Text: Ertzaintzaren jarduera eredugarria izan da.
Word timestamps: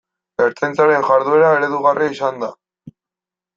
Ertzaintzaren 0.45 1.05
jarduera 1.09 1.53
eredugarria 1.59 2.17
izan 2.17 2.43
da. 2.47 2.53